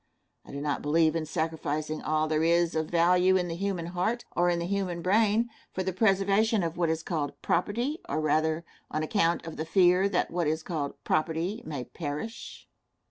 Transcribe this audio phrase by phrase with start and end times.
[0.43, 4.25] I do not believe in sacrificing all there is of value in the human heart,
[4.35, 8.65] or in the human brain, for the preservation of what is called property, or rather,
[8.89, 12.67] on account of the fear that what is called "property" may perish.